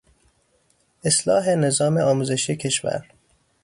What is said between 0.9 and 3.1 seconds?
اصلاح نظام آموزشی کشور